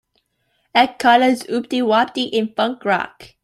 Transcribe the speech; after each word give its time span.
add 0.73 0.97
carla's 0.97 1.43
OopDeeWopDee 1.43 2.31
in 2.31 2.55
Funk 2.57 2.83
Rock 2.85 3.35